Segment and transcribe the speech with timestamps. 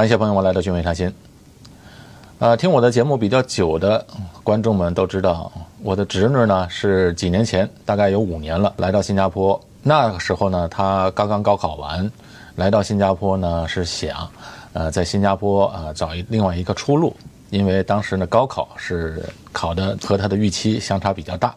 [0.00, 1.12] 感谢朋友们来到俊美谈心。
[2.38, 4.02] 呃，听我的节目比较久的
[4.42, 9.60] 观众们都知道，我的侄女呢是几年前，大概有五年了，来到新加坡。
[9.82, 12.10] 那个时候呢，她刚刚高考完，
[12.56, 14.26] 来到新加坡呢是想，
[14.72, 17.14] 呃，在新加坡呃找一另外一个出路，
[17.50, 19.22] 因为当时呢高考是
[19.52, 21.54] 考的和她的预期相差比较大。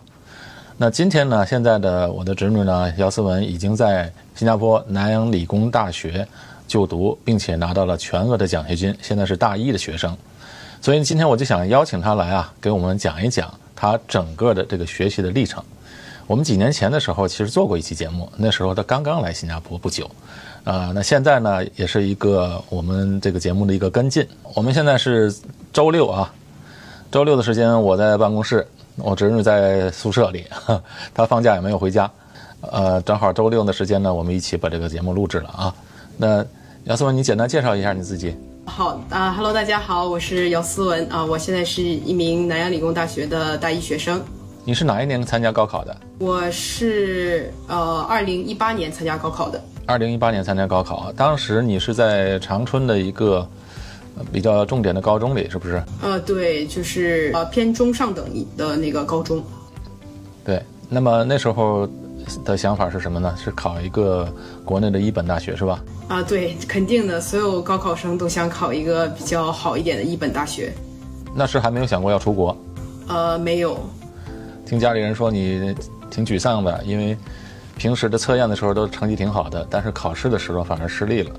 [0.75, 6.27] 那今天呢，现在的我的侄女呢姚思文已经在新加坡南洋理工大学
[6.67, 10.15] 就读，并且拿到了全额的奖学金，现在是大一的学生。
[10.81, 15.63] 所以今天我就想邀请他来啊，给我们讲一讲他整个的这个学习的历程。
[16.25, 20.09] 我们几年前的时候其实做过一期节目，那时候他刚刚来新加坡不久，
[20.63, 24.27] 啊，那现在呢也是一个我们这个节目的一个跟进。
[24.53, 25.33] 我们现在是
[25.73, 26.33] 周六啊，
[27.11, 30.45] 周六的时间我在办公室，我侄女在宿舍里，
[31.13, 32.09] 她放假也没有回家，
[32.61, 35.75] 呃，正好周六的时间呢，我们一起把这个节目录制了啊。
[36.17, 36.45] 那
[36.85, 38.35] 姚思文，你简单介绍一下你自己。
[38.65, 44.21] 好啊哈喽，大家好，我是姚思文啊，我现在是一名南洋理工大学的大一学生。
[44.63, 45.95] 你是哪一年参加高考的？
[46.19, 49.61] 我是呃，二零一八年参加高考的。
[49.85, 53.45] 二零一八年参加高考，当时你是在长春的一个
[54.31, 55.83] 比较重点的高中里，是不是？
[56.01, 59.43] 呃，对，就是呃偏中上等的那个高中。
[60.45, 61.85] 对，那么那时候
[62.45, 63.35] 的想法是什么呢？
[63.37, 64.33] 是考一个
[64.63, 65.83] 国内的一本大学，是吧？
[66.07, 70.71] 啊，对，肯定的，所有高考生都想考一个比较好一点的一本大学。
[71.33, 72.55] 那时还没有想过要出国？
[73.07, 73.79] 呃，没有。
[74.65, 75.73] 听家里人说你
[76.11, 77.17] 挺沮丧的，因为
[77.77, 81.31] 平时的测验的时候都成绩挺好的，但是考试的时候反而失利了。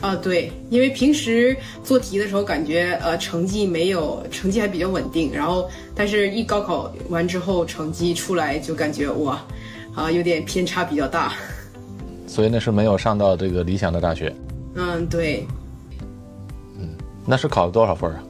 [0.00, 9.40] 啊，对，因为平时做题的时候感觉呃成绩没有，成绩还比较稳定，然后但是一高考完之后成绩出来就感觉哇，
[9.94, 11.32] 啊有点偏差比较大。
[12.26, 14.34] 所以那是没有上到这个理想的大学。
[14.74, 15.46] 嗯，对。
[16.78, 16.88] 嗯，
[17.24, 18.22] 那是考了多少分啊？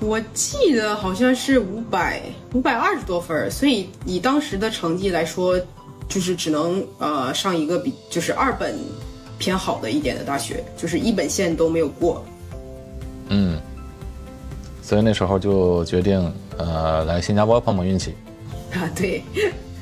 [0.00, 2.22] 我记得好像是五百
[2.54, 5.60] 五百二十多分，所以以当时的成绩来说，
[6.08, 8.78] 就是只能呃上一个比就是二本
[9.38, 12.24] 偏好的一点的大学，就是一本线都没有过。
[13.28, 13.58] 嗯，
[14.80, 18.14] 所以那时候就决定呃来新加坡碰碰运气。
[18.72, 19.20] 啊，对。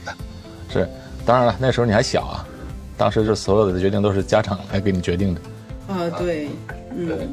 [0.73, 0.89] 是，
[1.27, 2.49] 当然了，那时候你还小啊。
[2.97, 5.41] 当时这所有的决定都是家长来给你决定的，
[5.87, 6.49] 啊，对，
[6.97, 7.33] 嗯，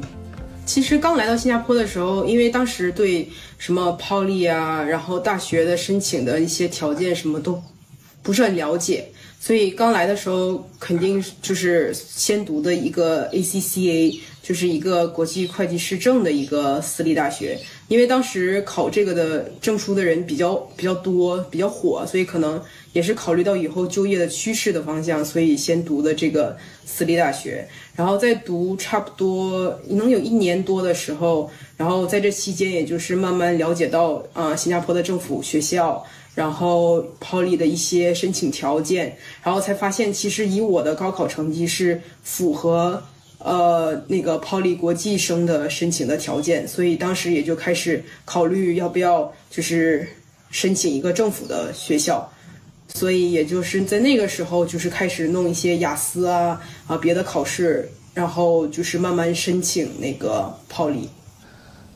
[0.66, 7.62] 其实刚来到新加坡的时候，因为当时对什么 Poly 啊，然后大学的申请的一些条件什么都
[8.22, 9.06] 不是很了解，
[9.40, 17.58] 所以刚来的时候肯定就是先读的一个 ACCA，就是一个国际会计师证的一个私立大学。
[17.88, 22.60] 因为当时考这个的证书的人比较比较多，比较火，所以可能
[22.94, 26.56] 也是考虑到以后就业的趋势的方向，所以先读的这个
[26.86, 27.68] 私立大学。
[27.94, 36.02] 然后在读差不多能有一年多的时候，然后在这期间，也就是慢慢了解到啊，新加坡的政府学校，
[36.34, 43.02] 然后 Poly 的一些申请条件，然后才发现其实以我的高考成绩是符合。
[43.38, 50.08] 呃，那个 Poly 国际生的申请的条件，所以当时也就开始考虑要不要就是
[50.50, 52.26] 申请一个政府的学校，
[52.94, 61.08] 所以也就是在那个时候就是开始弄一些雅思啊啊别的考试，然后就是慢慢申请那个 Poly。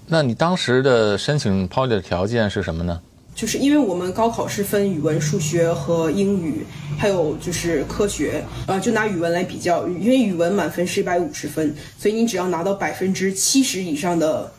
[0.07, 3.01] 那你当时的申请 Poly 的条件是什么呢？
[3.33, 6.67] 就是因为我们高考是分语文、数学和英语，
[6.99, 14.53] 还有就是科学，呃，就拿语文来比较，因为语文满分是一百五十分，所以你只要拿到百分之七十以上的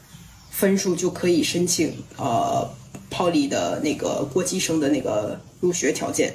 [0.49, 2.65] 分数就可以申请呃
[3.11, 6.33] Poly 的那个国际生的那个入学条件。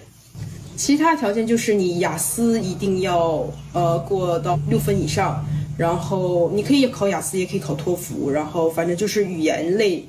[0.77, 5.45] 其他条件就是你雅思一定要呃过到六分以上，
[5.77, 10.05] 然后你可以考雅思，也可以考托福，然后反正就是语言类。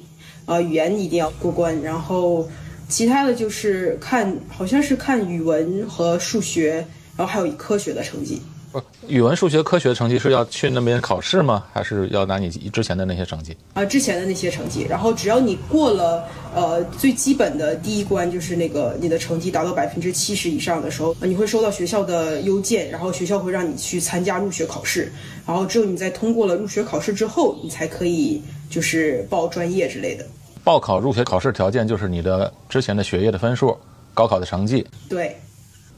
[0.45, 2.47] 啊，语言一定要过关，然后
[2.87, 6.85] 其他的就是看，好像是看语文和数学，
[7.17, 8.39] 然后还有科学的成绩。
[8.79, 11.63] 不， 语文、数学、科学成绩是要去那边考试吗？
[11.71, 13.55] 还是要拿你之前的那些成绩？
[13.73, 25.11] 啊，之前的那些成绩，然后只要你过了呃最基本的第一关，就是那个你的成绩达到百分之七十以上的时候，你会收到学校的邮件，然后学校会让你去参加入学考试，
[25.47, 28.41] 然后只有你在通过了入学考试之后，你才可以。
[28.67, 30.25] 就是报专业之类的，
[30.63, 33.77] 报考入学考试条件就是你的之前的学业的分数、
[34.13, 35.33] 高考的成绩，对，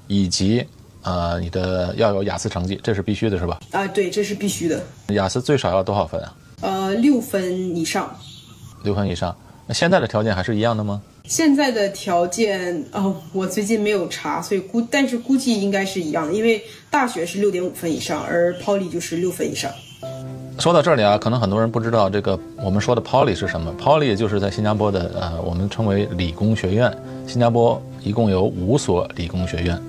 [0.07, 0.63] 以及
[1.07, 3.57] 呃你的要有雅思成绩，这是必须的，是吧？
[3.71, 4.83] 啊，对，这是必须的。
[5.09, 6.35] 雅思最少要多少分啊？
[6.59, 8.13] 呃，六分以上。
[8.83, 9.33] 六分以上，
[9.65, 11.01] 那现在的条件还是一样的吗？
[11.23, 19.71] 现在的条件哦，我最近没有查，所以估，但是估计应该是一样的，因为大学是六点五分以上，而 Poly 就是六分以上。
[20.59, 23.73] 说到这里啊，可能很多人不知道这个我们说的 Poly 是什么。
[23.79, 26.91] Poly 就是在新加坡的呃，我们称为理工学院。
[27.27, 29.79] 新加坡一共有五所理工学院，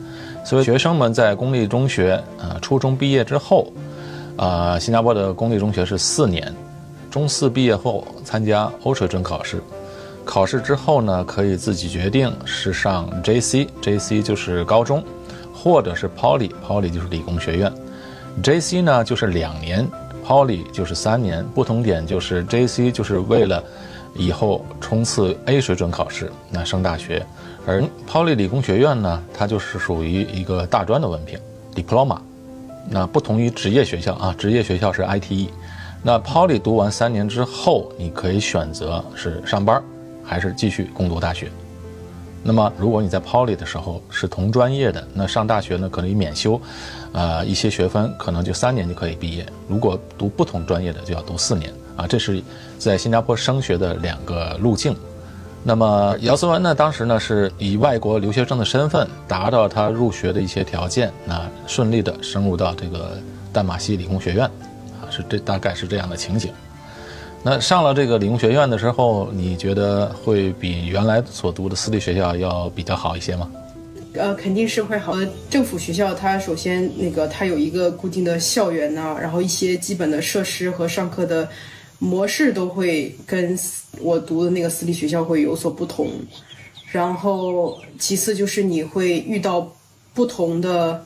[0.48, 3.70] 所以学生们在公立中学呃初中毕业之后，
[4.38, 6.50] 啊，新加坡的公立中学是四年，
[7.10, 9.62] 中四毕业后参加欧水准考试，
[10.24, 15.04] 考试之后呢，可以自己决定是上 JC，JC 就是高中，
[15.52, 17.70] 或者是 Poly，Poly 就是理工学院
[18.42, 19.86] ，JC 呢就是两年。
[20.26, 23.62] Poly 就是三年，不同点就是 JC 就是为了
[24.14, 27.24] 以后冲刺 A 水准考试，那升大学，
[27.68, 31.38] 而 Poly 理工学院呢，它就是属于一个大专的文凭
[31.74, 32.18] ，Diploma。
[32.88, 35.50] 那不同于职业学校啊，职业学校是 ITE。
[36.02, 39.82] 那 Poly 读完三年之后，你可以选择是上班，
[40.24, 41.50] 还是继续攻读大学。
[42.42, 46.58] 那么如果你在 Poly 的时候是同专业的，那上大学呢可以免修。
[47.12, 49.44] 呃，一些学分可能就三年就可以毕业。
[49.68, 52.06] 如果读不同专业的，就要读四年啊。
[52.06, 52.42] 这是
[52.78, 54.96] 在新加坡升学的两个路径。
[55.64, 63.18] 那么姚思文呢，当时呢是以外国留学生的身份，达到他入学的一些条件，那顺利的升入到这个
[63.52, 66.50] 淡马锡理工学院，啊，是这大概是这样的情景。
[67.42, 73.50] 那上了这个理工学院的时候，你觉得会比原来所读的私立学校要比较好一些吗？
[74.14, 75.12] 呃，肯定是会好。
[75.12, 81.48] 呃，政府学校它首先那个它有一个固定的校园呐，然后一些基本的设施和上课的
[81.98, 83.58] 模式都会跟
[84.00, 86.10] 我读的那个私立学校会有所不同。
[86.90, 89.70] 然后其次就是你会遇到
[90.14, 91.04] 不同的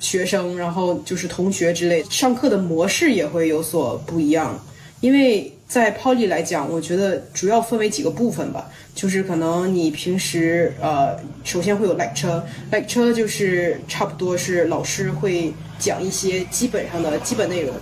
[0.00, 4.58] 学生，然后就是同学之类，上课的模式也会有所不一样，
[5.00, 5.52] 因为。
[5.68, 11.14] 在 Poly 来讲，我觉得主要分为几个部分吧，就是可能你平时呃，
[11.44, 17.74] 首先会有 lecture，lecture 就是差不多是老师会讲一些基本上的基本内容，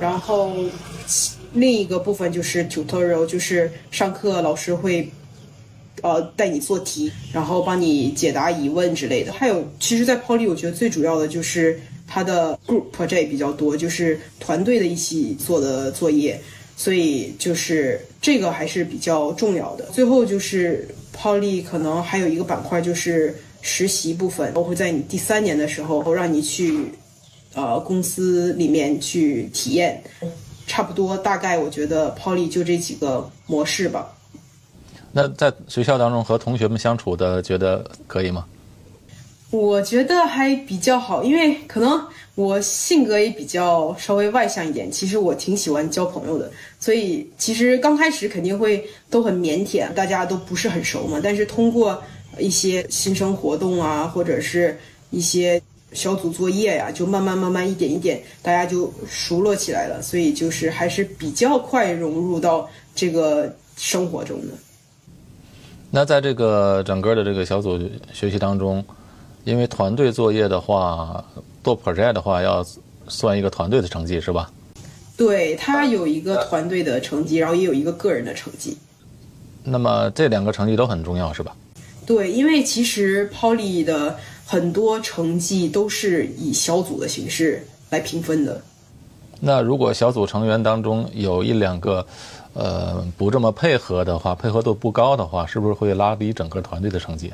[0.00, 0.52] 然后
[1.52, 5.08] 另一个部分就是 tutorial，就是上课老师会
[6.02, 9.32] 呃带你做题，然后帮你解答疑问之类的。
[9.32, 16.40] 还有，其实，在 Poly 我觉得最主要的就是它的 group project 比较多，就是团队的一起做的作业。
[16.80, 19.86] 所以就是这个还是比较重要的。
[19.86, 26.92] 最后就是 Poly 可能还有一个板块就是实习部分，我会在你第三年的时候让你去，
[27.54, 30.00] 呃，公司里面去体验。
[30.68, 34.14] 差不多大概我觉得 Poly 就这几个模式吧。
[35.10, 38.44] 那在学校当中和同学们相处的觉得可以吗？
[39.50, 44.92] 我觉得还比较好，因为可能我性格也比较稍微外向一点。
[44.92, 51.18] 其实我挺喜欢交朋友的，所以其实刚开始肯定会都很腼腆，大家都不是很熟嘛。
[51.24, 52.02] 但是通过
[52.38, 54.78] 一些新生活动啊，或者是
[55.08, 55.60] 一些
[55.92, 60.02] 小组作业呀，就慢慢慢慢一点一点，大家就熟络起来了。
[60.02, 64.54] 所以就是还是比较快融入到这个生活中的。
[65.90, 67.78] 那在这个整个的这个小组
[68.12, 68.84] 学习当中。
[69.44, 71.24] 因为团队作业的话，
[71.64, 72.62] 做 project 的话要
[73.06, 74.50] 算一个团队的成绩，是吧？
[75.16, 78.76] 对，他有一个团队的成绩，然后也有一个个人的成绩。
[79.64, 81.56] 那么这两个成绩都很重要，是吧？
[82.04, 84.18] 对，因为其实 Poly 的
[84.50, 88.58] 很多成绩都是以小组的形式来评分的。
[89.38, 92.06] 那如果小组成员当中有一两个，
[92.54, 97.30] 呃，不这么配合的话，配合度不高的话，是不是会拉低整个团队的成绩？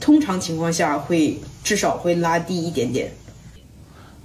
[0.00, 3.12] 通常情况下会至少会拉低一点点。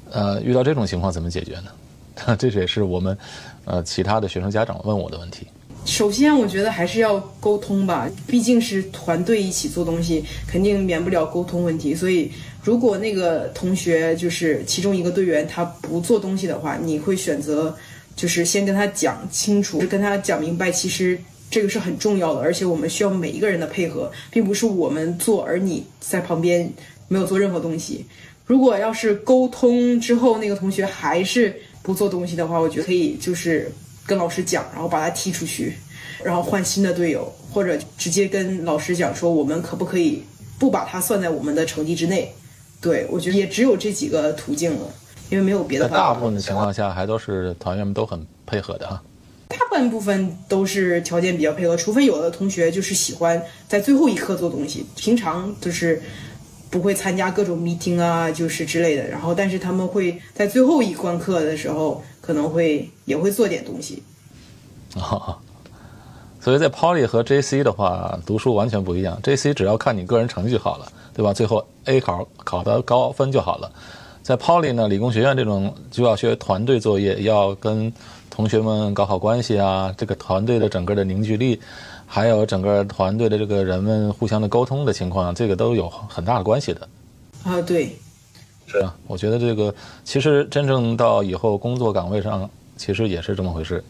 [0.10, 2.36] 呃，遇到这种情况怎么解决呢？
[2.40, 3.18] 这也是我们
[3.66, 5.46] 呃其他的学生家长问我的问题。
[5.86, 11.96] 首先，我觉得还是要沟通吧，毕竟是团队一起做东西，肯定免不了沟通问题。
[11.96, 12.32] 所以，
[12.64, 17.76] 如果那个同学就是其中一个队员他不做东西的话，你会选择
[18.16, 21.20] 就是先跟他讲清楚，跟他讲明白，其实。
[21.52, 26.72] 这个是很重要的，而且我们需要每一个人的配合，并不是我们做，而你在旁边
[27.08, 28.06] 没有做任何东西。
[28.46, 33.72] 如果要是沟通之后那个同学还是不做东西的话，我觉得可以就是
[34.10, 35.78] 跟老师讲，然后把他踢出去，
[36.24, 40.24] 然后换新的队友，或者直接跟老师讲说我们可不可以
[40.58, 42.34] 不把他算在我们的成绩之内。
[42.82, 44.88] 对我觉得也只有这几个途径了，
[45.30, 45.88] 因为没有别的。
[45.88, 49.04] 大部分的情况下还都是团员们都很配合的啊。
[49.50, 56.02] 大半部分都是条件比较配合，除非有的同学就是喜欢在最后一刻做东西，平常就是
[56.70, 59.08] 不会参加各种 meeting 啊，就是之类的。
[59.08, 64.04] 然后，但是他们会在最后一关课的时候，可能会也会做点东西。
[64.94, 65.36] 啊，
[66.40, 69.20] 所以在 Poly 和 JC 的话，读书完全不一样。
[69.24, 71.34] JC 只要看你个人成绩好了，对吧？
[71.34, 73.72] 最后 A 考考得高分就好了。
[74.22, 77.92] 在 Poly 呢，理工学院这种就要学团队作业，要跟
[78.30, 81.60] 同学们搞好关系啊，这个团队的整个的凝聚力，
[82.06, 86.88] 还有整个团队的这个人们互相的沟通的情况，这个都有很大的关系的。
[87.44, 87.98] 啊，对，
[88.70, 89.74] 是啊，我觉得这个
[90.04, 92.48] 其实真正到以后工作岗位上，
[92.78, 93.84] 其实也是这么回事。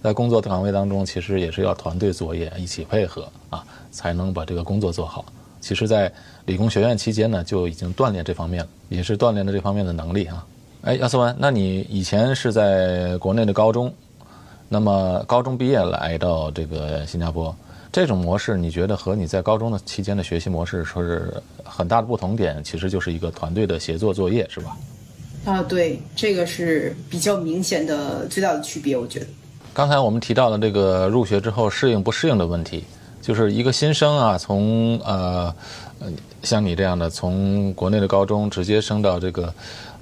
[0.00, 5.24] 在工作岗位当中，其实也是要团队作业，一起配合啊，才能把这个工作做好。
[5.60, 6.12] 其实，在
[6.46, 10.46] 理工学院期间呢，就已经锻炼这方面了，也是锻炼了这方面的能力啊。
[10.82, 13.92] 哎，亚瑟文，那你以前是在国内的高中，
[14.72, 17.54] 那么高中毕业来到这个新加坡，
[17.92, 21.30] 这种模式，你觉得和你在高中的期间的学习模式说是
[21.62, 24.74] 很大的不同点，其实就是一个团队的协作作业，是吧？
[25.44, 29.26] 啊，对，这个是比较明显的最大的区别，我觉得。
[29.74, 32.82] 刚才我们提到了这个入学之后适应不适应的问题，
[33.20, 35.54] 就是一个新生啊，从呃
[35.98, 36.10] 呃
[36.42, 39.52] 像你这样的从国内的高中直接升到这个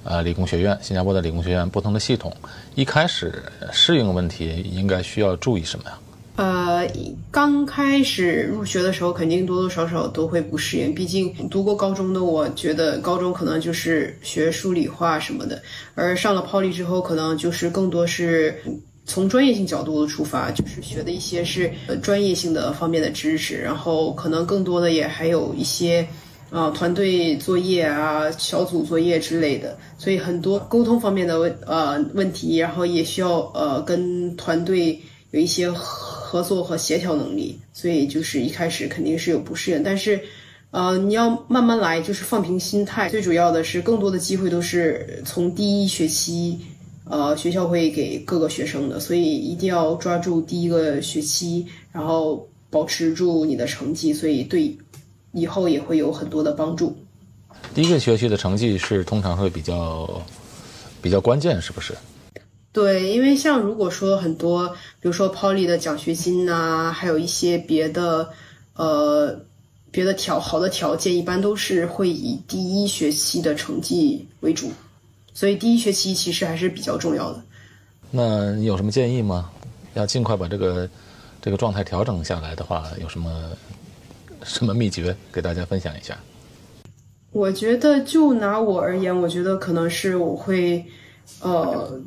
[0.03, 2.35] 呃理工学院，新加坡的理工学院不同的系统，
[2.75, 5.99] 一开始适应问题应该需要注意什么呀？
[6.37, 6.87] 呃，
[7.29, 10.95] 刚开始入学的时候，肯定多多少少都会不适应。
[10.95, 15.61] 毕竟读过高中的，我觉得高中可能就是学数理化什么的，
[15.93, 18.61] 而上了 Poly 之后，可能就是更多是。
[19.03, 21.69] 从专业性角度的出发，就是学的一些是
[22.03, 26.07] 专业性的方面的知识，然后可能更多的也还有一些，
[26.51, 40.19] 啊团队作业啊、小组作业之类的，所以很多沟通方面的问呃问题，然后也需要呃跟团队有一些合作和协调能力，所以就是一开始肯定是有不适应，但是
[40.69, 46.59] 呃你要慢慢来，就是放平心态，最主要的是更多的机会都是从第一学期。
[47.03, 54.73] 呃，学校会给各个学生的，所以一定要抓住第一个学期，然后保持住你的成绩，所以对
[55.31, 56.95] 以后也会有很多的帮助。
[57.73, 60.21] 第一个学期的成绩是通常会比较
[61.01, 61.93] 比较关键，是不是？
[62.73, 64.69] 对，因为像如果说很多，
[64.99, 68.29] 比如说 Poly 的奖学金呐，还有一些别的
[68.75, 69.41] 呃
[69.91, 74.71] 别的条好的条件，一般都是会以第一学期的成绩为主。
[75.33, 77.41] 所以第一学期其实还是比较重要的。
[78.09, 79.49] 那你有什么建议吗？
[79.93, 80.89] 要尽快把这个
[81.41, 83.51] 这个状态调整下来的话，有什么
[84.43, 86.17] 什么秘诀给大家分享一下？
[87.31, 90.85] 我觉得就拿我而言，我觉得可能是我会
[91.41, 91.99] 呃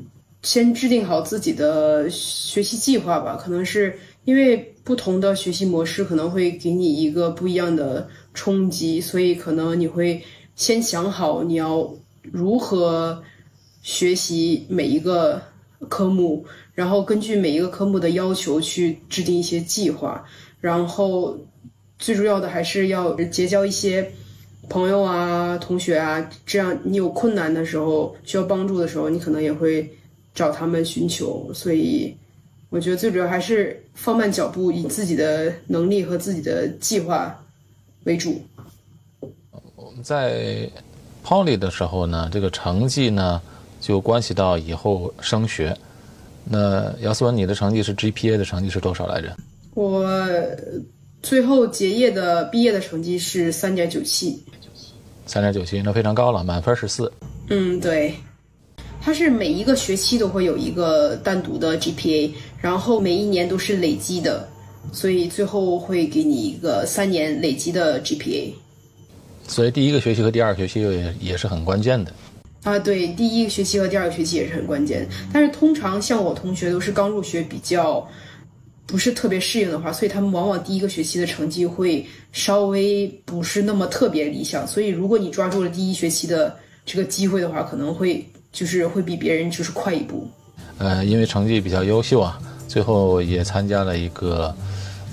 [0.43, 3.41] 先制定好自己的学习计划吧。
[3.43, 10.23] 可能是因为不同的学习模式可能会给你一个不一样的冲击，所以可能你会
[10.55, 11.95] 先想好你要。
[12.33, 13.23] 如何
[13.83, 15.43] 学习每一个
[15.91, 20.25] 科目，然后根据每一个科目的要求去制定一些计划，
[20.59, 21.37] 然后
[21.99, 24.11] 最重要的还是要结交一些
[24.69, 29.91] 朋友啊、同学啊，这样你有困难的时候、需要帮助的时候，你可能也会
[30.35, 31.51] 找他们寻求。
[31.55, 32.15] 所以，
[32.71, 37.39] 我觉得最主要还是放慢脚步，以自己的能力和自己的计划
[38.05, 38.41] 为主。
[39.77, 40.69] 我们在。
[41.27, 43.41] Poly 的时候呢，这个成绩呢
[43.81, 45.75] 就关系到以后升学。
[46.45, 49.35] 那姚思文，你的成绩是 GPA 的成绩是多少来着？
[49.73, 50.07] 我
[51.25, 54.41] 最后结业的毕业的成绩是三点九七。
[55.27, 57.11] 三点九七，那非常高了，满分是四。
[57.49, 58.15] 嗯，对。
[59.01, 64.47] 它是每一个学期都会有一个单独的 GPA，然后每一年都是累积的，
[64.93, 68.53] 所以最后会给你一个三年累积的 GPA。
[69.49, 72.13] 所以第一个学期和第二个学期也也是很关键的，
[72.65, 75.07] 啊，对，第一个学期和第二个学期也是很关键。
[75.33, 78.07] 但是通常像我同学都是刚入学，比较
[78.87, 84.67] 不是特别适应的话，所以他们往往第一个学期的成绩会稍微不是那么特别理想。
[84.67, 90.29] 所以如果你抓住了第一学期的这个机会的话，可能会就是会比别人就是快一步。
[90.79, 92.39] 呃，因为成绩比较优秀啊，
[92.69, 94.55] 最后也参加了一个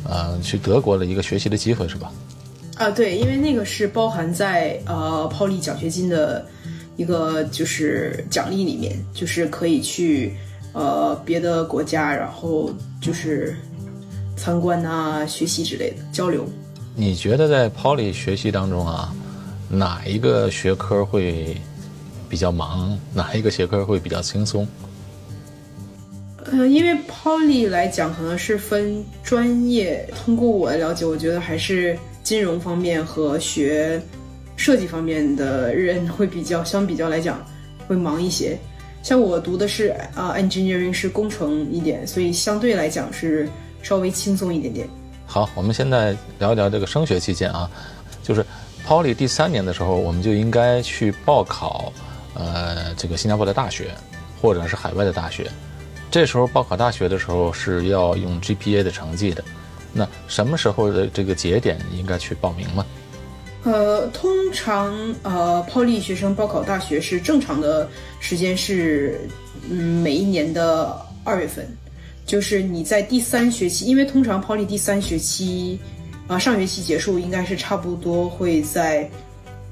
[0.04, 2.12] 呃去德国的一个学习的机会，是吧？
[2.78, 6.46] 啊，对，因为那个是包含在呃抛利奖学金的
[6.98, 10.34] 一个就是奖励里面，就是可以去
[10.74, 13.56] 呃别的国家，然后就是
[14.36, 16.46] 参观啊、学习之类的交流。
[16.96, 19.14] 你觉得在 poly 学习当中啊，
[19.70, 21.56] 哪一个学科会
[22.30, 24.68] 比较忙，哪一个学科会比较轻松？
[26.46, 30.08] 呃，因为 poly 来讲，可能是分专业。
[30.24, 31.98] 通过我的了解，我觉得还是。
[32.24, 34.00] 金融方面和学
[34.56, 37.44] 设计方面的人会比较相比较来讲
[37.88, 38.56] 会忙一些，
[39.04, 43.50] 像我读的是啊 engineering 是工程一点，所以相对来讲是
[43.82, 44.88] 稍微轻松一点点。
[45.26, 47.70] 好，我们现在聊一聊这个升学期间啊，
[48.22, 48.46] 就是
[48.86, 51.92] Poly 第三年的时候，我们就应该去报考
[52.36, 53.90] 呃这个新加坡的大学
[54.42, 55.50] 或者是海外的大学。
[56.12, 59.44] 这时候报考大学的时候是要用 GPA 的成绩的，
[59.94, 62.86] 那什么时候的这个节点应该去报名吗？
[63.64, 67.88] 呃，通常呃，泡利学生报考大学是正常的
[68.20, 69.20] 时间是，
[69.70, 71.68] 嗯，每一年的二月份，
[72.26, 75.80] 就是你在第三学期，因为通常泡利第三学期，
[76.28, 79.08] 啊，上学期结束应该是差不多会在，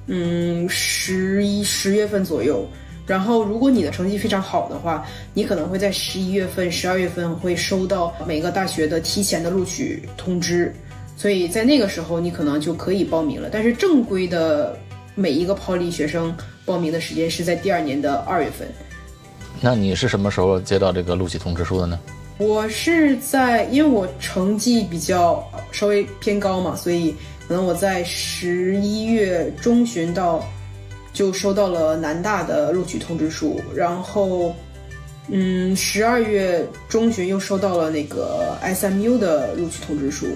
[0.05, 2.67] 嗯，十一十月份左右。
[3.08, 5.03] 然后，如果你的成绩非常好的话，
[5.34, 10.72] 你可能会在十一月份、十二月份会收到每个大学的提前的录取通知，
[11.19, 13.49] 所以在那个时候你可能就可以报名了。
[13.51, 14.73] 但是正规的
[15.15, 16.33] 每一个抛离学生
[16.63, 18.65] 报名的时间是在第二年的二月份。
[19.59, 21.99] 那你是什么时候接到这个录取通知书的呢？
[22.38, 27.13] 我是在，因为我成绩比较稍微偏高嘛，所以
[27.45, 30.41] 可能我在十一月中旬到。
[31.11, 34.53] 就收到了南大的录取通知书，然后，
[35.27, 40.27] 嗯，十二月中旬又收到了那个 SMU 的录取通知书，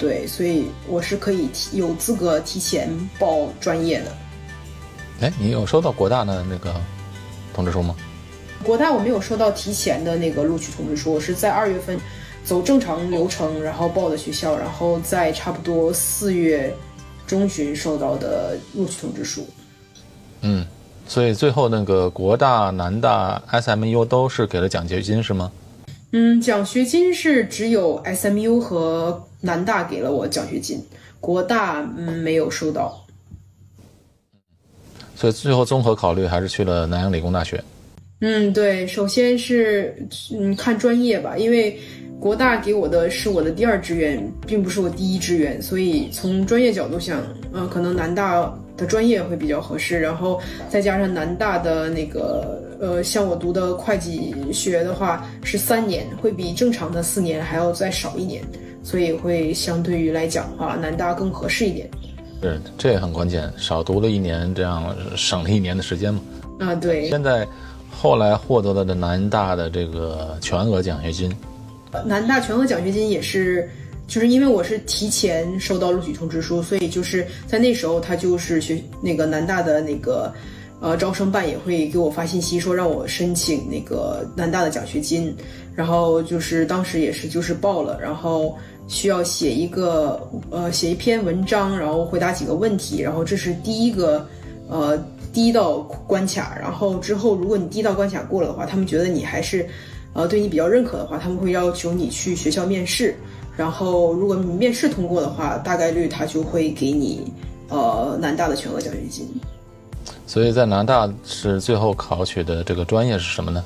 [0.00, 2.88] 对，所以我是可以提有资格提前
[3.18, 4.16] 报专业的。
[5.20, 6.74] 哎，你有收到国大的那个
[7.54, 7.94] 通知书吗？
[8.64, 12.00] 国大我没有收到提前的那个录取通知书，我是在二月份
[12.42, 16.74] 走正常流程，然后报的学校，然后在差不多四月
[17.26, 19.46] 中旬收到的录取通知书。
[20.40, 20.64] 嗯，
[21.06, 25.52] 所以最后那个国大、南大、SMU 都是给了奖学金是吗？
[26.12, 30.84] 嗯，奖学金是只有 SMU 和南大给了我奖学金，
[31.20, 33.06] 国大嗯没有收到。
[35.14, 37.62] 所以最后综合考虑还是去了南洋理工大学。
[38.20, 39.96] 嗯，对，首先是
[40.36, 41.78] 嗯看专业吧，因为
[42.18, 48.52] 国大给我的是我的第二志愿，并不是我第一志愿，所以从专业角度想，嗯，可能南大。
[48.80, 58.42] 的专业会比较合适，然后再加上南大的那个呃，像我读的会计学的话是三年，会比正常的四年还要再少一年，
[58.82, 61.90] 所以会相对于来讲的话，南大更合适一点。
[62.40, 66.20] 是，这也很关键，少读了一年，这样省了一年的时间嘛。
[66.60, 67.10] 啊，对。
[67.10, 67.46] 现在
[67.90, 71.30] 后来获得了的南大的这个全额奖学金，
[72.06, 73.68] 南大全额奖学金也是。
[74.10, 80.34] 就是因为我是提前收到录取通知书，所以就是在那时候，他就是学那个南大的那个，
[80.80, 85.32] 呃，招生办也会给我发信息说让我申请那个南大的奖学金，
[85.76, 90.20] 然后就是当时也是就是报了，然后需要写一个
[90.50, 94.28] 呃写一篇文章，然后回答几个问题，然后这是第一个
[94.68, 94.98] 呃
[95.32, 99.64] 第一道关卡，然后之后如果你第一道关卡过了的话，他们觉得你还是
[100.14, 103.14] 呃对你比较认可的话，他们会要求你去学校面试。
[103.56, 107.30] 然后，如果你面试通过的话，大概率他就会给你，
[107.68, 109.28] 呃，南大的全额奖学金。
[110.26, 113.62] 所以在南大是最后考取的这个专业是什么呢？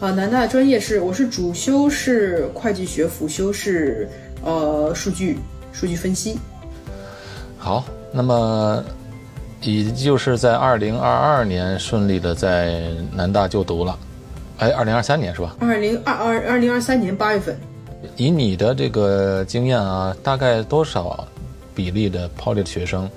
[0.00, 4.08] 啊，南大的专业是，我是主修是会计学，辅修是
[4.42, 5.38] 呃数据
[5.72, 6.38] 数据分析。
[7.58, 8.82] 好，那么
[9.60, 12.80] 也就是在二零二二年顺利的在
[13.12, 13.98] 南大就读了，
[14.58, 15.56] 哎，二零二三年是吧？
[15.60, 17.54] 二零二二二零二三年八月份。
[18.16, 21.26] 以你的这个经验啊，大概多少
[21.74, 23.10] 比例的 Poly 的学生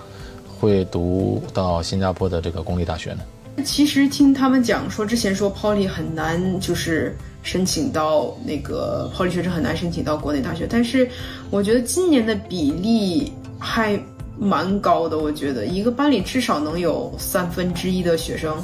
[0.59, 3.19] 会读到新加坡的这个公立大学呢？
[3.65, 10.67] 其实听他们讲说，之前说 Poly 很难，就是申请到那个 Poly 学生很难申请到国内大学。
[10.69, 11.09] 但是
[11.49, 13.99] 我觉得今年的比例还
[14.37, 18.55] 蛮高的，我觉得一个班里至少能有三分之一的学生。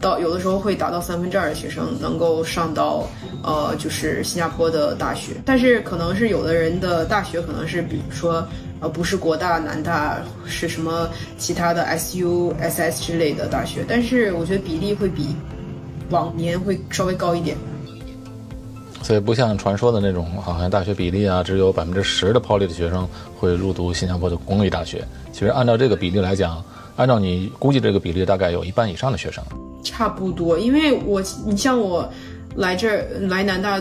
[0.00, 3.08] 到有的时候会达到三分之二的学生能够上到，
[3.42, 8.46] 呃，就是新加坡的大学，但是可能是有的人的大学可能是比如说，
[8.80, 15.34] 呃，不是国大、南大，是什么其他的 SU、SS 之类的大学，但是我觉得比例会比
[16.10, 17.56] 往年会稍微高一点。
[19.02, 25.02] 所以不像传说的那种，好像大学比例啊，只有百分之十的 Poly 的学生会入读新加坡的公立大学。
[25.32, 26.62] 其实按照这个比例来讲，
[26.96, 29.42] 按照你估计这个比例，大概有一半以上的学生。
[29.82, 32.08] 差不多，因为我你像我
[32.56, 33.80] 来这儿来南大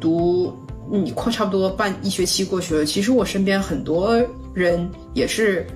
[0.00, 0.52] 读，
[0.90, 2.84] 你快差不多半一学期过去了。
[2.84, 4.20] 其实我身边很多
[4.52, 5.66] 人也是，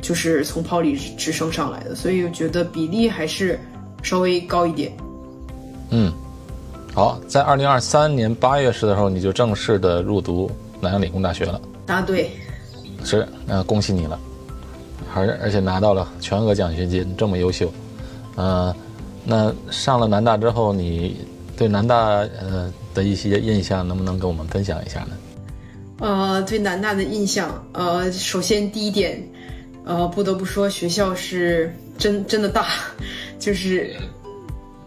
[0.00, 3.58] 就是从抛离直升上来的，所以我觉得比例还是
[4.02, 4.92] 稍微高一点。
[5.90, 6.12] 嗯，
[6.94, 11.60] 好，在二零二三年八月时的时候，你就正式的入读南洋理工大学了。
[11.84, 12.30] 答，对，
[13.04, 14.18] 是，那恭喜你了，
[15.14, 17.70] 而而且拿到了全额奖学金，这么优秀，
[18.36, 18.74] 嗯。
[19.28, 21.16] 那上了南大之后，你
[21.56, 21.96] 对南大
[22.40, 25.10] 呃的一些印象能不能跟我们分享一下呢？
[25.98, 29.20] 呃，对南大的印象，呃，首先第一点，
[29.84, 32.66] 呃，不得不说学校是真真的大，
[33.40, 33.96] 就是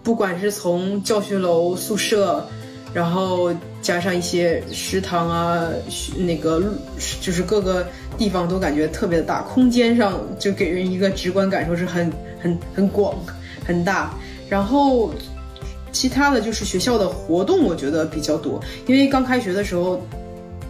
[0.04, 2.48] 不管是从教学楼、宿舍，
[2.94, 5.68] 然后加上一些食堂啊，
[6.16, 6.64] 那个
[7.20, 7.86] 就是各个
[8.18, 13.16] 地方都感觉特别的大，空间上就给人一个直观感受是很很很广
[13.66, 14.14] 很大。
[14.50, 15.12] 然后
[15.92, 20.02] 其他的就是学校的活动，我觉得比较多，因为刚开学的时候。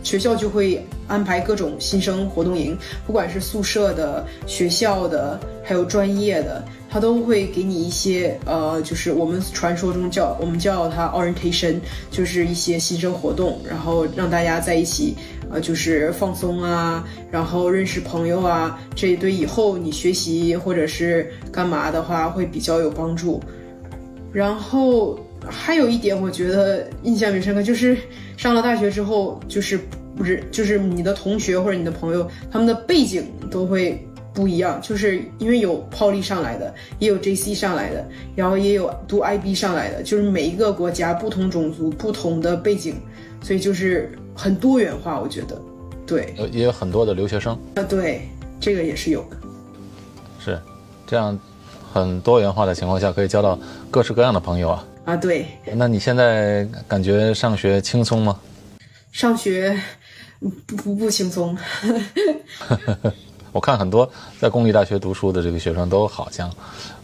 [0.01, 11.75] 学校就会安排各种新生活动营，不管是宿舍的、学校的，还有专业的，他都会给你一些呃，就是我们传说中叫我们叫它 orientation，
[12.09, 15.17] 就是一些新生活动，然后让大家在一起，
[15.51, 23.43] 呃，就是放松啊，然后认识朋友啊，这对以后你学习或者是干嘛的话会比较有帮助。
[24.31, 27.97] 然后还有一点，我觉得印象很深刻，就是。
[28.37, 29.77] 上了大学之后，就是
[30.15, 34.01] 不是就是你的同学或者你的朋友，他们的背景都会
[34.33, 42.95] 不一样，就是因为有泡利上来的，也有 J C 上来的，然后也有读 I B 上来的，就是每一个国家不同种族、不同的背景，
[43.41, 45.19] 所以就是很多元化。
[45.19, 45.61] 我觉得，
[46.07, 48.21] 对，也有很多的留学生啊，对，
[48.61, 49.35] 这个也是有的，
[50.39, 50.57] 是
[51.05, 51.37] 这样，
[51.91, 53.57] 很多元化的情况下，可以交到
[53.89, 54.85] 各式各样的朋友啊。
[55.05, 58.39] 啊，对，那你现在感觉上学轻松吗？
[59.11, 59.75] 上学
[60.39, 61.57] 不不不轻松。
[63.51, 64.07] 我看很多
[64.39, 66.51] 在公立大学读书的这个学生都好像，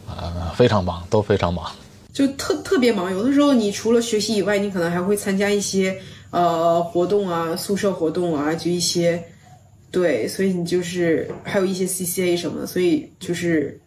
[0.07, 1.65] 呃，非常忙，都非常忙，
[2.13, 3.11] 就特特别忙。
[3.11, 9.23] 有的时候你除了学习以外，你可能还会参加一些呃活动啊，宿舍活动啊，就一些
[9.89, 13.79] 对，所以你就是还有一些 C C A 什么的，所以就是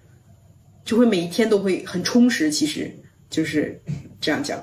[0.88, 2.50] 就会每一天都会很充实。
[2.50, 2.90] 其实
[3.28, 3.80] 就是。
[4.20, 4.60] 这样讲，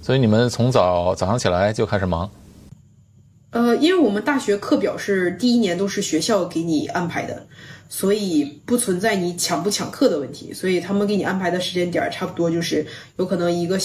[0.00, 2.30] 所以你们从早早上起来就开始忙。
[3.50, 7.46] 呃，因为我们大学课表是第一年都是学校给你安排的，
[7.86, 10.54] 所以不存在你抢不抢课的问题。
[10.54, 12.86] 所以他们给你安排的时间点差不多就是
[13.18, 13.78] 有可能一个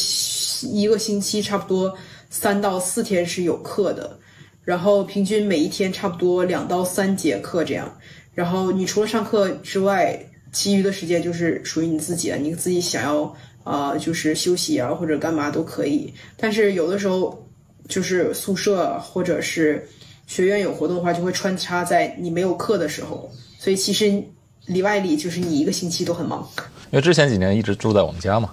[0.71, 1.93] 一个星期差不多
[2.30, 4.17] 三到四天是有课的，
[4.63, 7.93] 然后平均每一天差不多两到三节课这样。
[8.34, 10.17] 然后你除了上课之外，
[10.52, 13.36] 其余的时间就是属于你自己的，你自己想要。
[13.66, 16.12] 啊，就是休息啊，或者干嘛都可以。
[16.38, 17.48] 但是有的时候，
[17.88, 19.88] 就是宿舍或者是
[20.26, 23.30] 学院有活动的话，就会穿插在你没有课的时候。
[23.60, 24.24] 所以其实
[24.66, 26.50] 里外里就是你一个星期都很忙。
[26.90, 28.50] 因为之前几年一直住在我们家嘛，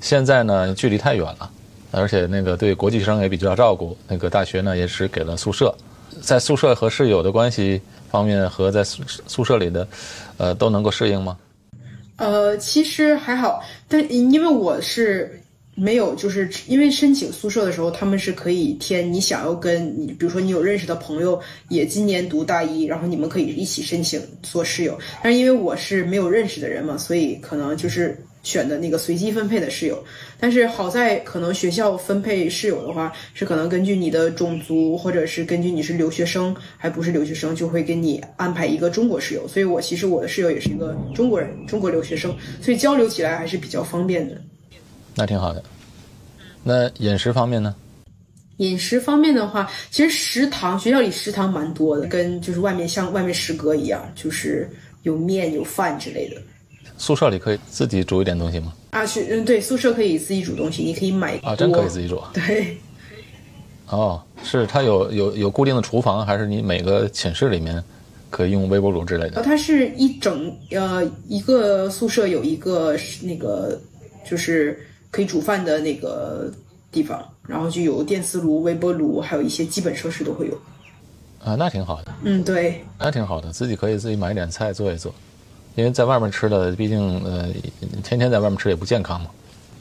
[0.00, 1.50] 现在呢距离太远了，
[1.90, 3.96] 而且那个对国际生也比较照顾。
[4.06, 5.74] 那个大学呢也是给了宿舍，
[6.20, 9.88] 在宿舍和室友的关系方面和在宿宿舍里的，
[10.38, 11.36] 呃，都能够适应吗？
[12.16, 15.40] 呃，其实还好，但因为我是
[15.74, 24.98] 没有，就是因为申请宿舍的时候，他们是可以填你想要跟你，比如说你有认识的朋友也今年读大一，然后你们可以一起申请做室友。
[25.22, 28.16] 但是因为我是没有认识的人嘛，所以可能就是。
[28.44, 30.04] 选的那个随机分配的室友，
[30.36, 39.46] 但是好在可能学校分配室友的话，是可能根据你的种族，或者是根据你是留学生还不是留学生，就会给你安排一个中国室友。
[39.46, 44.36] 所以我其实我的室友也是一个中国人，中国留学生，所以交流起来还是比较方便的。
[45.14, 45.62] 那挺好的。
[46.62, 47.74] 那饮食方面呢？
[48.58, 54.70] 饮食方面的话，其实食堂学校里食堂蛮多的，跟就是外面像外面食阁一样，就是
[55.02, 56.36] 有面有饭之类的。
[56.98, 58.72] 宿舍里可以自己煮一点东西吗？
[58.90, 62.22] 啊，是嗯，对，宿舍可以自己煮东西，你可以买啊，真可以自己煮。
[62.32, 62.76] 对，
[63.88, 67.82] 哦，是它有有有固定的厨房，还是你每个寝室里面
[68.30, 69.42] 可以用微波炉之类的？
[69.42, 73.80] 它是一整呃一个宿舍有一个那个
[74.28, 74.78] 就是
[75.12, 76.50] 可以煮饭的那个
[76.90, 80.58] 地方，然后就有电磁炉、微波炉，还有一些基本设施都会有。
[81.44, 82.12] 啊，那挺好的。
[82.22, 85.14] 嗯，对，那挺好的，自己可以自己买点菜做一做。
[85.74, 87.48] 因为在外面吃的，毕竟呃，
[88.02, 89.30] 天天在外面吃也不健康嘛。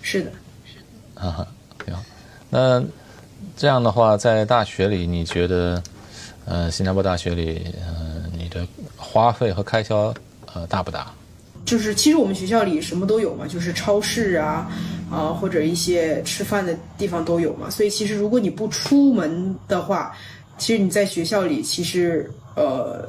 [0.02, 0.32] 是的，
[0.65, 1.48] 是的啊，
[1.86, 2.04] 挺好。
[2.50, 2.84] 那
[3.56, 5.82] 这样的话，在大学里，你觉得，
[6.46, 8.67] 呃，新加坡大学里，呃，你的
[8.98, 10.13] 花费和开销，
[10.54, 11.13] 呃，大不大？
[11.71, 14.69] 就是其实我们学校里什么都有嘛，就是超市啊，
[15.10, 17.69] 啊，或者一些吃饭的地方都有嘛。
[17.69, 20.12] 所以其实如果你不出门的话，
[20.57, 22.29] 其实你在学校里，其实。
[22.53, 23.07] 呃，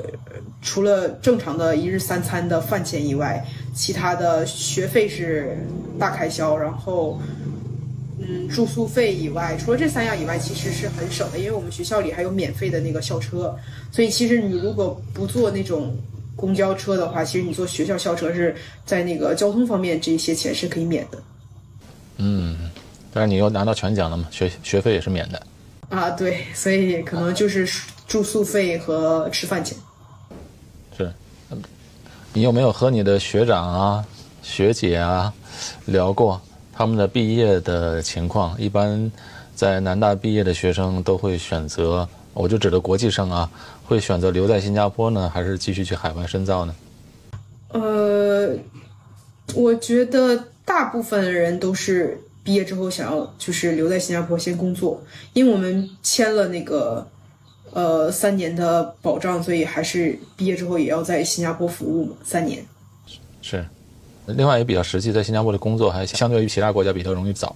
[0.63, 3.45] 除了正常的一日三餐的饭钱以外，
[3.75, 5.59] 其他的学费是
[5.99, 6.57] 大开销。
[6.57, 7.21] 然后，
[8.21, 13.53] 嗯，住宿费以外，除了这三样以外，其实是很省的，因为我们学校里还有免费的那个校车。
[13.91, 15.93] 所以，其实你如果不坐那种
[16.43, 21.23] 公交车的话，其实你坐学校校车是在那个交通方面这些钱是可以免的。
[22.17, 22.69] 嗯，
[23.15, 25.41] 但是你又拿到全奖了嘛，学学费也是免的。
[25.89, 27.69] 啊，对，所以可能就是。
[28.09, 29.79] 住宿费和吃饭钱，
[30.99, 31.11] 是。
[32.35, 34.05] 你有没有和你的学长啊、
[34.43, 35.33] 学姐啊
[35.87, 36.39] 聊过
[36.75, 38.55] 他们的毕业的情况？
[38.61, 39.11] 一般
[39.55, 43.51] 在南大毕业的学生都会选择，我就指的国际生啊，
[43.85, 46.75] 会选择留在新加坡呢，还是继续去海外深造呢？
[47.69, 48.55] 呃，
[49.55, 57.07] 我觉得大部分人都是毕业之后想要就是留在新加坡先工作，因为我们签了那个
[57.73, 62.65] 呃三年的保障，所以还是毕业之后也要在新加坡服务嘛，三年。
[63.41, 63.65] 是，
[64.27, 67.55] 另外也比较实际，在新加坡的工作还相对于其他国家比较容易找。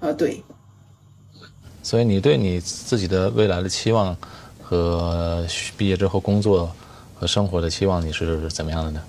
[0.00, 0.42] 呃，对。
[1.82, 4.16] 所以你对你自己的未来的期望
[4.62, 5.44] 和
[5.76, 6.70] 毕业之后工作
[7.14, 9.02] 和生活的期望，你是怎么样的呢？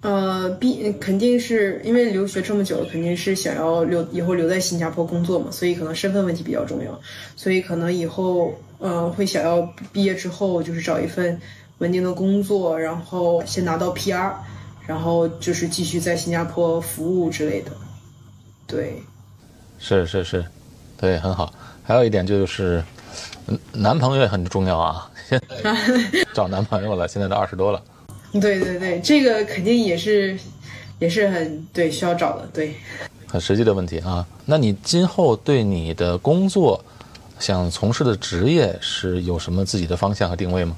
[0.00, 7.00] 呃，毕肯定是因为留学这么久了，肯定是想要留以后留在新加坡工作嘛，所以可能身份问题比较重要，
[7.34, 9.60] 所以可能以后呃会想要
[9.92, 11.40] 毕业之后就是找一份
[11.78, 14.32] 稳定的工作，然后先拿到 PR，
[14.86, 17.72] 然后就是继续在新加坡服务之类的。
[18.68, 19.02] 对，
[19.80, 20.44] 是是是，
[20.96, 21.52] 对，很好。
[21.88, 22.84] 还有一点就是，
[23.72, 25.10] 男朋友也很重要啊，
[26.34, 27.82] 找男朋友了，现在都二十多了。
[28.32, 30.38] 对对对，这个肯定也是，
[30.98, 32.74] 也是很对需要找的，对，
[33.26, 34.26] 很实际的问题啊。
[34.44, 36.84] 那你今后对你的工作，
[37.38, 40.76] 想从事的职业是有什么自己的方向和定位吗？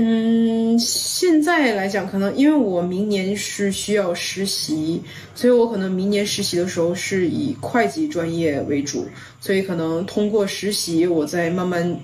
[0.00, 5.02] 嗯，现在来讲，可能因为我明年是需要实习，
[5.34, 9.06] 所以我可能明年实习的时候是以会计专业为主，
[9.40, 11.94] 所以可能通过实习，我再慢慢。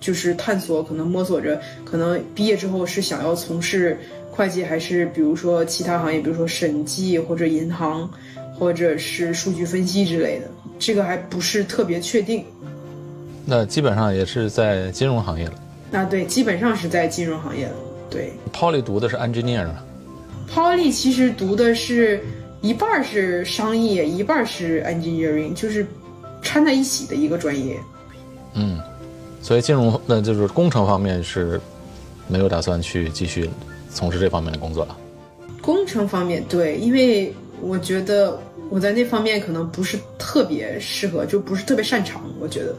[0.00, 3.98] 就是探索，可能摸索着，可能毕业之后是想要从事
[4.30, 8.08] 会计，还是比如说其他行业，比如说审计或者银行，
[8.56, 12.44] 或者是数据分析之类的，这个还不是特别确定。
[13.44, 15.54] 那基本上也是在金融行业了。
[15.92, 17.74] 啊，对，基本上是在金融行业了。
[18.10, 19.82] 对，Poly 读的是 engineer 吗
[20.52, 22.20] ？Poly 其实读的是
[22.60, 25.86] 一半是商业，一半是 engineering，就是
[26.42, 27.78] 掺在一起的一个专业。
[28.54, 28.80] 嗯。
[29.40, 31.60] 所以金融那就是工程方面是
[32.26, 33.48] 没有打算去继续
[33.88, 34.96] 从事这方面的工作了。
[35.62, 42.20] 工程方面对，因为我觉得我在那方面可能不是特别适合，就不是特别擅长。
[42.40, 42.74] 我觉得，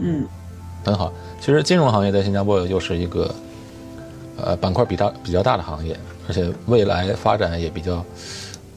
[0.00, 0.24] 嗯，
[0.84, 1.12] 很好。
[1.40, 3.34] 其实金融行业在新加坡又是一个
[4.36, 5.96] 呃板块比较比较大的行业，
[6.28, 8.04] 而且未来发展也比较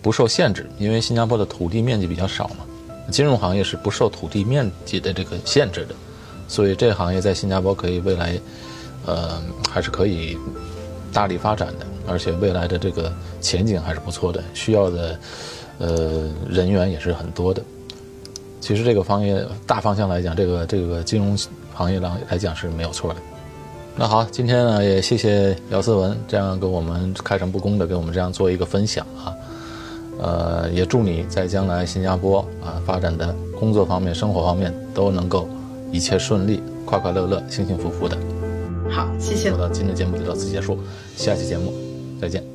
[0.02, 2.66] 不受限制，因为新加坡的土地面积比较少嘛。
[3.12, 5.96] 金融行业是不受土地面积的这个限制的。
[6.48, 8.40] 所以这行业在新加坡可以未来，
[9.06, 10.38] 呃，还是可以
[11.12, 15.20] 大力发展的，而且未来的这个前景还是不错的，需要的
[15.80, 17.64] 呃人员也是很多的。
[18.62, 21.36] 其实这个方业大方向来讲，这个这个金融
[21.76, 23.20] 行业来来讲是没有错的。
[23.96, 29.36] 那好，今天呢也谢谢姚思文这样跟我们开诚布公的给我们这样做一个分享啊，
[30.20, 35.48] 呃，也祝你在将来新加坡啊发展的工作方面、生活方面都能够。
[35.92, 38.18] 一切顺利，快快乐乐，幸幸福福的。
[38.90, 39.50] 好，谢谢。
[39.52, 40.78] 好的，今天节目就到此结束，
[41.16, 41.72] 下期节目
[42.20, 42.55] 再见。